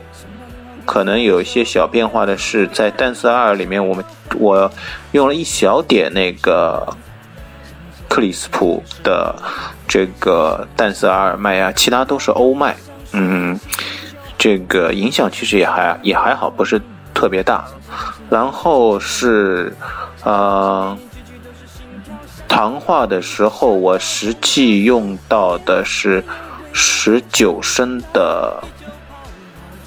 [0.86, 4.04] 可能有一些小变化的是，在淡色二里面，我们
[4.36, 4.68] 我
[5.12, 6.84] 用了一小点那个
[8.08, 9.32] 克里斯普的
[9.86, 12.74] 这个淡色二麦芽，其他都是欧麦，
[13.12, 13.60] 嗯，
[14.36, 16.80] 这个影响其实也还也还好，不是
[17.14, 17.64] 特别大。
[18.28, 19.72] 然后是
[20.24, 20.96] 呃，
[22.50, 26.22] 糖化的时候，我实际用到的是
[26.72, 28.60] 十九升的。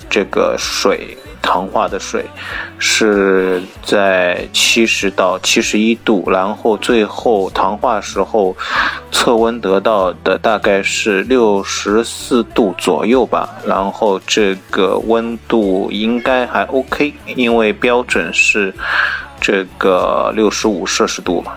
[0.10, 2.24] 这个水糖化的水
[2.78, 8.56] 是在七十到七十一度，然后最后糖化时候
[9.12, 18.72] 测温得到的大概是六十四度左右吧，然后这个温度应该还 OK，因为标准是
[19.42, 21.54] 这个六十五摄氏度嘛。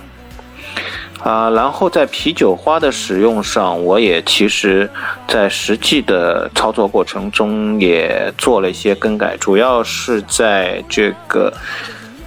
[1.27, 4.89] 啊，然后在啤酒花的使用上，我也其实，
[5.27, 11.53] 在实际的操作过程中也做了一些更改，主要是在这个，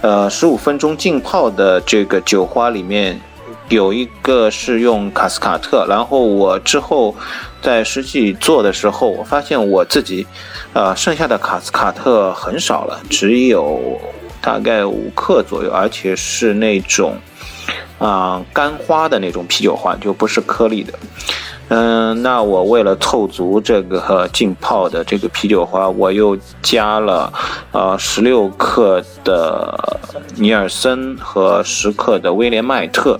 [0.02, 3.18] 呃，十五分钟浸泡的这个酒花里面，
[3.70, 7.16] 有一个是用卡斯卡特，然后我之后
[7.62, 10.26] 在实际做的时候，我发现我自己，
[10.74, 13.98] 呃，剩下的卡斯卡特很少了，只有
[14.42, 17.16] 大概五克左右，而且是那种
[18.00, 20.92] 啊干花的那种啤酒花，就不是颗粒的。
[21.68, 27.32] 嗯，那我为了凑足这个浸泡的这个啤酒花，我又加了
[27.70, 30.00] 呃十六克的
[30.34, 33.16] 尼尔森和十克的威廉麦特，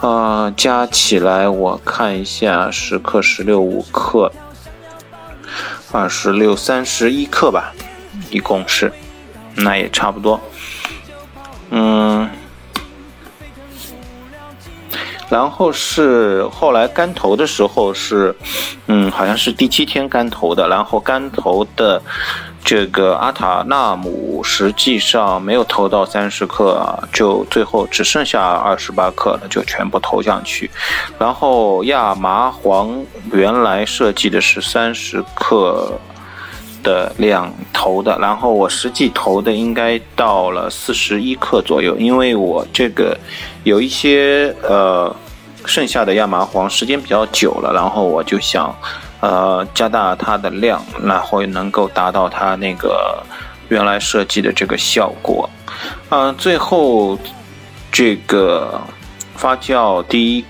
[0.00, 4.32] 啊，加起来我看一下，十克十六五克，
[5.92, 7.74] 二十六三十一克吧，
[8.30, 8.90] 一共是，
[9.56, 10.40] 那也差不多，
[11.70, 12.26] 嗯。
[15.28, 18.34] 然后是后来干投的时候是，
[18.86, 20.68] 嗯，好像是第七天干投的。
[20.68, 22.00] 然后干投的
[22.64, 30.70] 这个阿塔纳姆实际上没有投到三十克，啊就最后只剩下二十八克了，就全部投上去。
[31.18, 35.92] 然后亚麻黄原来设计的是三十克
[36.82, 43.16] 的量投的，然后我实际投的应该到了四十一克左右，因为我这个
[43.64, 45.14] 有一些呃。
[45.66, 48.74] 剩下的亚麻黄时间比较久了，然后我就想，
[49.20, 53.22] 呃，加大它的量，然后能够达到它那个
[53.68, 55.50] 原来设计的这个效果。
[56.08, 57.18] 嗯，最后
[57.92, 58.80] 这个
[59.34, 60.44] 发酵第一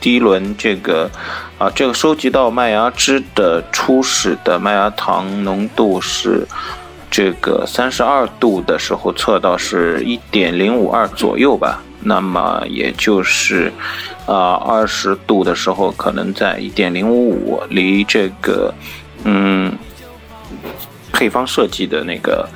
[0.00, 1.10] 第一轮这个
[1.58, 6.46] 啊，这个收集到麦芽汁的初始的麦芽糖浓度是
[7.10, 13.72] 这个三十二度的时候测到是一点零五二左右吧，那么也就是。
[14.26, 18.72] 啊，二十度的时候可能在一点零五五，离这个
[19.24, 19.76] 嗯
[21.12, 22.48] 配方设计的那个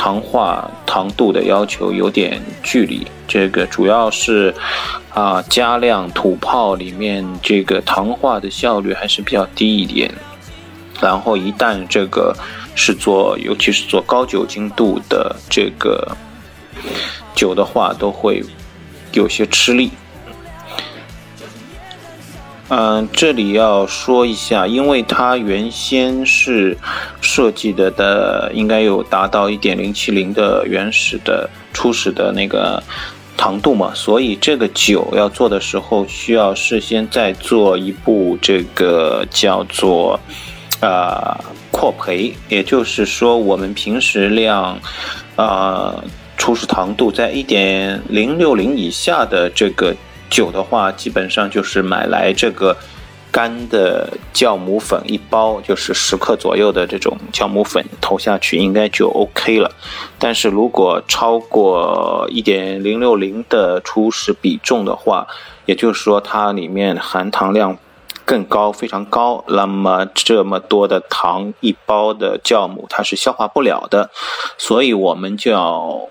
[0.00, 3.06] 糖化糖度的要求有点距离。
[3.28, 4.54] 这个主要是
[5.12, 10.10] 啊加量土泡里面这个糖化的效率还是比较低一点。
[11.02, 12.34] 然后一旦这个
[12.74, 16.16] 是做，尤其是做高酒精度的这个
[17.34, 18.42] 酒的话，都会
[19.12, 19.90] 有些吃力。
[22.72, 26.78] 嗯，这里要说一下，因为它原先是
[27.20, 32.80] 设计的的，应该有达到一点零七零的原始的初始的那个
[33.36, 40.20] 糖度嘛，所以这个酒要做的时候，需要事先再做一步这个叫做
[40.80, 41.40] 啊
[41.72, 44.78] 扩培，也就是说，我们平时量
[45.34, 45.96] 啊
[46.36, 49.92] 初始糖度在一点零六零以下的这个。
[50.30, 52.76] 酒的话，基本上就是买来这个
[53.32, 59.70] 干的酵母粉一包，就是十克左右的这种酵母粉投下去，应该就 OK 了。
[60.18, 65.26] 但是如果超过一点零六零的初始比重的话，
[65.66, 67.76] 也就是说它里面含糖量
[68.24, 74.10] 更高，非常高，那么这么多的糖一包的酵母它是消化不了的，
[74.58, 76.08] 所以我们就要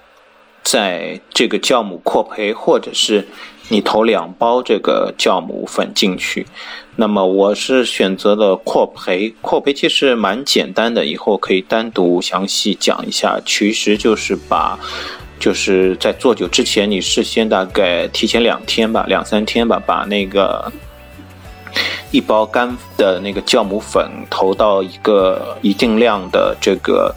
[0.64, 3.28] 在这个酵母扩培或者是。
[3.72, 6.48] 你投两包这个酵母粉进去，
[6.96, 9.32] 那么我是选择了扩培。
[9.42, 13.40] 扩培其实蛮简单的，以后可以单独详细讲一下。
[13.46, 14.80] 其实就是把，
[15.40, 20.72] 就是在做酒之前，你事先大概提前两天吧，两三天吧，把那个
[22.10, 27.14] 一包干的那个酵母粉投到一个一定量的这个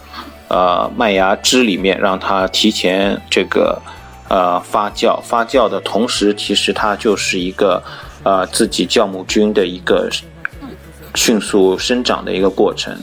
[0.48, 3.80] 呃麦芽汁里面，让它提前这个。
[4.32, 7.82] 呃，发酵发酵的同时，其实它就是一个
[8.22, 10.08] 呃自己酵母菌的一个
[11.14, 12.96] 迅速生长的一个过程。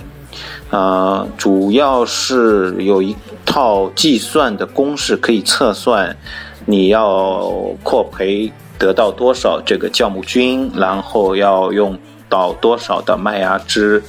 [0.71, 3.15] 呃，主要是有一
[3.45, 6.17] 套计算的公式可以测算
[6.65, 7.43] 你要
[7.83, 11.95] 扩培得到多少这个酵母菌，然后要用
[12.27, 14.01] 到多少的麦芽汁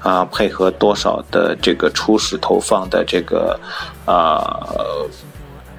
[0.00, 3.60] 啊，配合多少的这个初始投放的这个
[4.06, 5.06] 呃。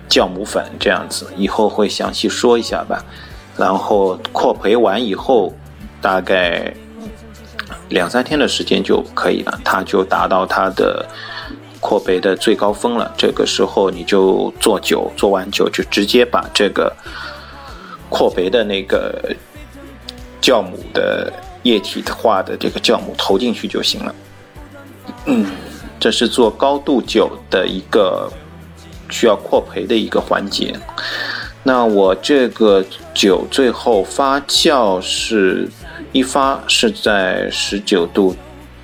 [0.09, 3.03] 酵母粉这样子，以后会详细说一下吧。
[3.57, 5.53] 然后扩培完以后，
[6.01, 6.73] 大概
[7.89, 11.05] 两三天的时间就可以了，它就达到它的
[11.79, 13.11] 扩培的最高峰了。
[13.17, 16.93] 这个时候你就做酒，做完酒就直接把这个
[18.09, 19.33] 扩培的那个
[20.41, 21.31] 酵母的
[21.63, 24.15] 液体化的这个酵母投进去就行了。
[25.25, 25.45] 嗯，
[25.99, 28.31] 这是做高度酒的一个。
[29.15, 30.77] 需要扩培的一个环节。
[31.63, 35.69] 那我这个酒最后发酵是
[36.11, 38.35] 一发是在十九度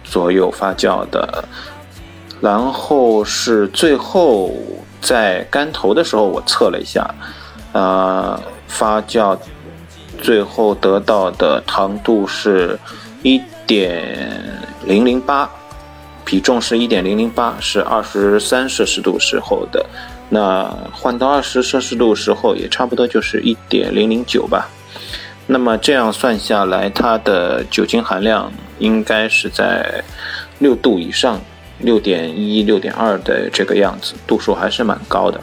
[0.06, 1.44] 左右发酵的，
[2.40, 4.54] 然后是最后
[5.02, 7.14] 在干头的时候我测了一下，
[7.74, 9.38] 呃，发酵
[10.22, 12.80] 最后得到的糖度是
[13.22, 15.50] 一点零零八，
[16.26, 19.86] 比重是一点零零八，是二十三摄氏度时候的。
[20.32, 24.68] 那换到二十摄氏度时候，也差不多就是一点零零九吧。
[25.46, 30.04] 那么这样算下来，它的酒精含量应该是在
[30.58, 31.40] 六度以上，
[31.80, 35.40] 六点一、六点二的这个样子，度数还是蛮高的。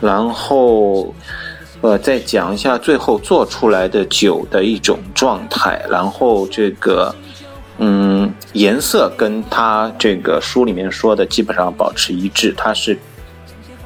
[0.00, 1.14] 然后。
[1.82, 7.12] 呃，再讲一下最后做出来的酒的一种状态，然后这个，
[7.78, 12.54] 嗯，颜色跟它这个书里面说的基本上保持一致。
[12.56, 12.96] 它是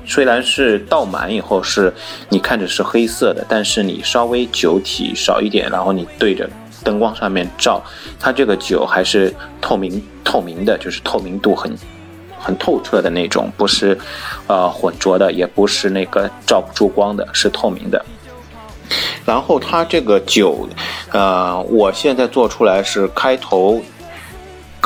[0.07, 1.93] 虽然是倒满以后是
[2.29, 6.49] 你看着是黑色的，但是你稍微酒体少一点，然后你对着
[6.85, 7.83] 灯光上面照，
[8.19, 11.77] 它这个酒还是透明透明的，就是透明度很。
[12.39, 13.99] 很透彻的那种，不是，
[14.47, 18.05] 呃，浑浊的，也不是那个照不住光的，是透明的。
[19.25, 20.69] 然后它这个酒，
[21.11, 23.83] 呃，我现在做出来是开头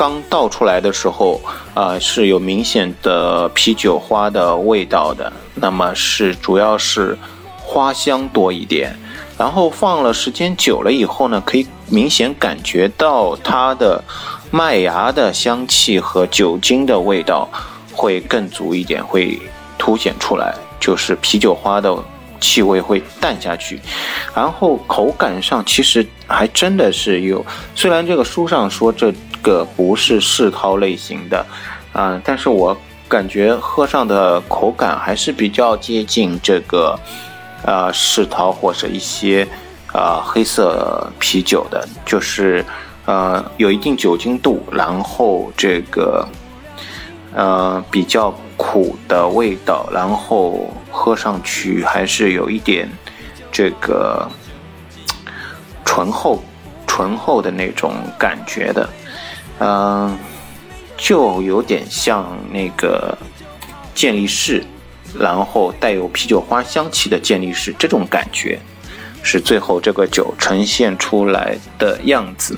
[0.01, 1.39] 刚倒出来的时候，
[1.75, 7.15] 啊，是有明显的啤酒花的味道的，那么是主要是
[7.59, 8.97] 花香多一点。
[9.37, 14.03] 然后放了时间久了以后呢，可以明显感觉到它的。
[14.49, 17.47] 麦芽的香气和酒精的味道
[17.93, 19.39] 会更足一点，会
[19.77, 21.95] 凸显出来，就是啤酒花的
[22.41, 23.79] 气味会淡下去。
[24.35, 27.45] 然后口感上其实还真的是有，
[27.75, 31.45] 虽然这个书上说这个不是世涛类型的，
[31.93, 32.75] 啊，但是我
[33.07, 36.99] 感觉喝上的口感还是比较接近这个，
[37.65, 39.47] 呃，世涛或者一些，
[39.93, 42.65] 呃，黑色啤酒的，就是。
[43.03, 46.25] 呃，有一定酒精度，然后这个
[47.33, 52.87] 呃比较苦的味道，然后喝上去还是有一点
[53.51, 54.29] 这个
[55.83, 56.43] 醇厚、
[56.85, 58.87] 醇厚的那种感觉的，
[59.63, 60.17] 嗯，
[60.97, 63.15] 就有点像那个
[63.93, 64.63] 健力士，
[65.19, 68.59] 然后带有啤酒花香气的健力士这种感觉，
[69.21, 72.57] 是最后这个酒呈现出来的样子。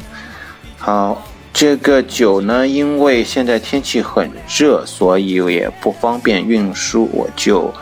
[0.78, 7.74] 好，这个酒呢，因为现在天气很热，所以也不方便运输，我就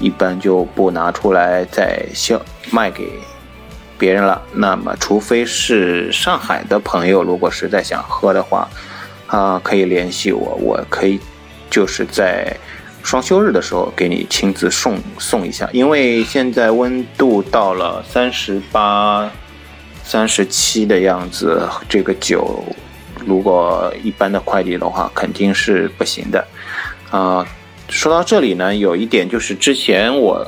[0.00, 3.06] 一般就不拿出来再销卖给
[3.98, 4.40] 别人了。
[4.52, 8.68] 那么，除非是上海的朋友，如果实在想喝的话，
[9.26, 11.20] 啊，可以联系我，我可以
[11.70, 12.56] 就是在
[13.02, 15.68] 双休日的时候给你亲自送送一下。
[15.72, 19.30] 因为现在温度到了三十八。
[20.06, 22.62] 三十七的样子，这个酒
[23.24, 26.46] 如果一般的快递的话，肯定是不行的。
[27.10, 27.42] 啊，
[27.88, 30.46] 说到这里呢，有一点就是之前我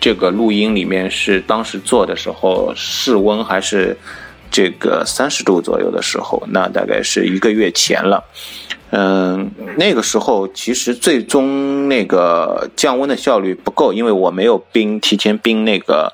[0.00, 3.96] 这个录音里面是当时做的时候，室温还是
[4.50, 8.24] 这个三十度左右的时候，那大概是一个月前了。
[8.90, 16.10] 嗯，那个时候其实最终那个降温的效率不够，因为我没有冰，提前冰那个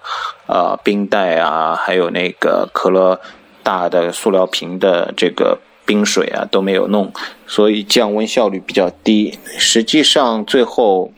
[0.49, 3.21] 呃冰袋啊，还有那个可乐
[3.63, 5.57] 大的塑料瓶的这个
[5.87, 7.13] 冰水啊都没有弄，
[7.47, 9.39] 所以降温效率比较低。
[9.57, 11.13] 实际上最后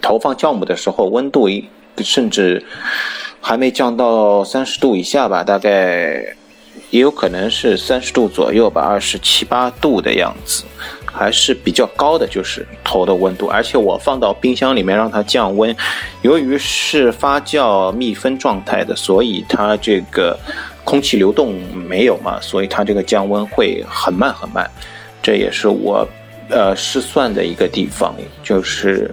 [0.00, 1.48] 投放酵母的时候，温度
[2.02, 2.64] 甚至
[3.40, 6.34] 还没降到三十度以下吧，大概。
[6.90, 10.62] 也有可能是三十度左右吧，二十七八度的样子，
[11.04, 13.48] 还是比较高的，就是头的温度。
[13.48, 15.74] 而且我放到冰箱里面让它降温，
[16.22, 20.38] 由于是发酵密封状态的，所以它这个
[20.84, 24.70] 空气流动没有嘛，所以它这个降温会很慢很慢。
[25.20, 26.06] 这也是我
[26.48, 29.10] 呃失算的一个地方，就是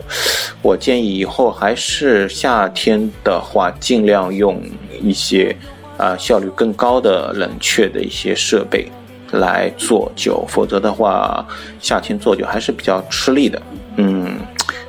[0.62, 4.62] 我建议以后还是夏天的话，尽量用
[5.02, 5.56] 一些。
[5.96, 8.92] 啊，效率更高的冷却的一些设备
[9.32, 11.46] 来做酒，否则的话，
[11.80, 13.62] 夏天做酒还是比较吃力的。
[13.98, 14.36] 嗯，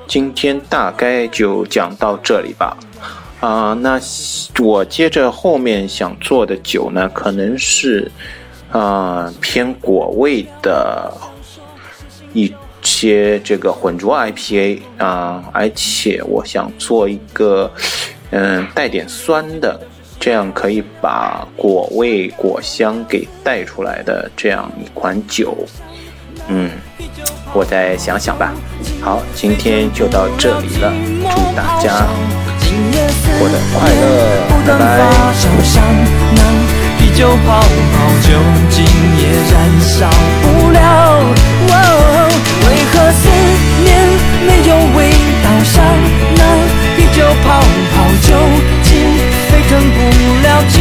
[0.09, 2.75] 今天大概就讲到这里吧。
[3.39, 4.01] 啊，那
[4.59, 8.11] 我接着后面想做的酒呢，可能是
[8.73, 11.13] 啊偏果味的
[12.35, 17.73] 一些这个混浊 IPA 啊，而且我想做一个
[18.31, 19.81] 嗯带点酸的。
[20.21, 25.55] 这样可以把果味、果香给带出来的这样一款酒，
[26.49, 26.71] 嗯，
[27.53, 28.55] 我再想想吧。
[29.03, 32.07] 好，今天就到这里了，祝大家
[33.39, 36.64] 过得快乐，拜拜。
[37.15, 37.67] 酒泡泡，
[38.23, 38.29] 酒
[38.71, 38.85] 精
[39.19, 40.11] 也燃烧
[40.43, 40.79] 不了。
[42.67, 43.29] 为何思
[43.85, 43.87] 念
[44.45, 45.11] 没有味
[45.45, 45.47] 道？
[45.63, 45.85] 像
[46.35, 46.43] 那
[46.97, 47.61] 啤酒泡
[47.95, 48.35] 泡，酒
[48.83, 48.91] 精
[49.49, 49.99] 沸腾不
[50.43, 50.73] 了寂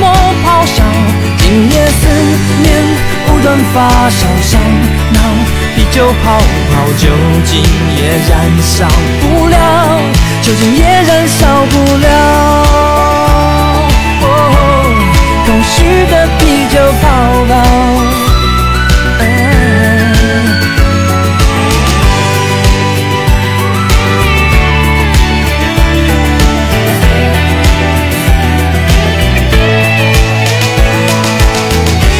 [0.00, 0.02] 寞
[0.46, 0.82] 咆哮。
[1.36, 2.08] 今夜思
[2.62, 2.72] 念
[3.26, 4.58] 不断发烧，像
[5.12, 5.20] 那
[5.76, 6.38] 啤酒泡
[6.72, 7.08] 泡，酒
[7.44, 7.62] 精
[7.98, 8.32] 也燃
[8.62, 8.88] 烧
[9.20, 10.00] 不了，
[10.40, 12.81] 酒精也燃烧不了。
[15.62, 17.08] 是个啤酒泡
[17.48, 17.52] 泡。
[19.20, 19.22] 嗯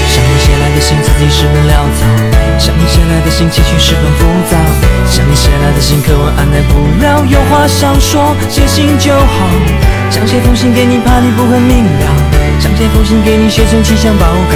[0.08, 2.06] 上面写来的信字迹十分潦草
[2.58, 4.56] 下面写来的信情绪十分浮躁。
[5.28, 9.48] 你写来的信可我按耐不了，有话想说，写信就好。
[10.10, 12.06] 想写封信给你，怕你不很明了。
[12.60, 14.54] 想写封信给你，写成气象报告。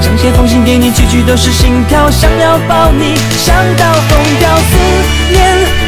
[0.00, 4.48] 想写封信给你，句句都是心跳，想要抱你，想到疯掉。
[4.70, 4.78] 思
[5.32, 5.42] 念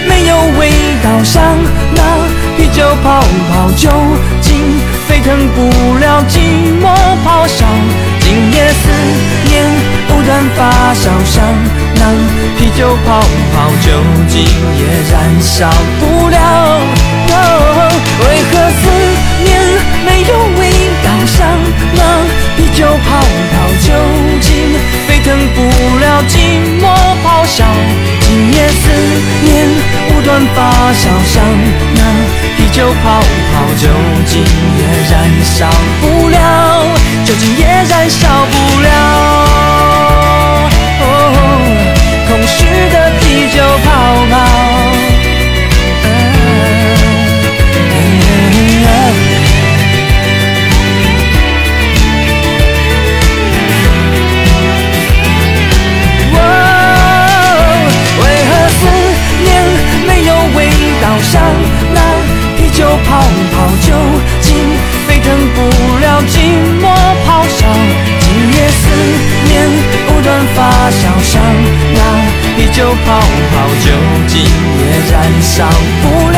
[0.09, 0.73] 没有味
[1.03, 1.43] 道，像
[1.95, 2.03] 那
[2.57, 3.89] 啤酒泡泡，酒
[4.41, 4.59] 精
[5.09, 6.39] 沸腾不了寂
[6.81, 6.85] 寞
[7.25, 7.65] 咆哮。
[8.21, 8.89] 今夜思
[9.49, 9.95] 念。
[10.07, 11.43] 不断发酵，像
[11.97, 12.01] 那
[12.57, 13.21] 啤酒泡
[13.53, 13.91] 泡，酒
[14.29, 14.45] 精
[14.79, 16.37] 也燃烧不了。
[18.21, 18.83] 为何思
[19.43, 19.49] 念
[20.07, 20.63] 没有味
[21.03, 21.07] 道？
[21.27, 21.37] 像
[21.95, 22.01] 那
[22.57, 23.53] 啤酒泡泡，
[23.83, 23.93] 究
[24.41, 24.53] 竟
[25.25, 25.61] 等不
[25.99, 26.33] 了寂
[26.81, 26.83] 寞
[27.25, 27.65] 咆哮。
[28.21, 28.83] 今夜思
[29.43, 29.69] 念
[30.09, 31.43] 不断发酵，像
[31.95, 32.01] 那
[32.57, 33.21] 啤酒泡
[33.53, 33.89] 泡，酒
[34.27, 34.45] 精
[34.79, 35.13] 也燃
[35.43, 35.67] 烧
[36.01, 36.35] 不了，
[37.25, 38.89] 酒精也燃烧不了。
[41.01, 41.03] 哦
[42.29, 43.87] 空虚的啤酒泡
[44.31, 44.74] 泡。
[61.31, 61.43] 像
[61.95, 62.01] 那
[62.57, 63.23] 啤酒泡
[63.53, 63.93] 泡，酒
[64.41, 64.55] 精
[65.09, 65.59] 沸腾不
[65.99, 66.33] 了寂
[66.81, 66.85] 寞
[67.27, 67.67] 咆哮。
[68.21, 68.83] 今夜思
[69.49, 69.53] 念
[70.07, 70.59] 不断发
[70.91, 71.43] 酵，像
[71.95, 71.99] 那。
[72.57, 73.19] 啤酒泡
[73.51, 73.91] 泡酒
[74.29, 74.41] 精
[74.79, 75.13] 也燃
[75.43, 75.67] 烧
[76.03, 76.37] 不了，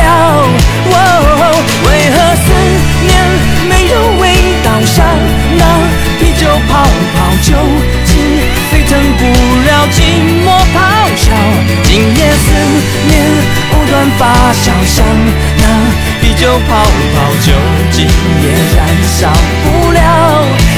[1.85, 2.45] 为何思
[3.05, 3.09] 念
[3.69, 4.23] 没有味
[4.63, 4.67] 道？
[4.83, 5.05] 像
[5.57, 5.61] 那
[6.19, 6.71] 啤酒泡
[7.13, 7.53] 泡酒
[8.03, 8.15] 精
[8.71, 9.21] 沸腾不
[9.67, 9.95] 了寂
[10.43, 10.75] 寞咆
[11.15, 11.25] 哮。
[11.83, 12.47] 今夜思
[13.07, 13.13] 念
[13.89, 15.05] 乱发烧，像
[15.57, 15.63] 那
[16.21, 16.83] 啤酒泡
[17.15, 17.15] 泡
[17.45, 17.53] 酒
[17.91, 18.05] 精
[18.41, 18.77] 也燃
[19.17, 19.31] 烧
[19.63, 19.97] 不了，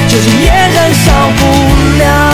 [0.07, 1.07] 酒精也燃烧
[1.37, 1.41] 不
[1.99, 2.28] 了。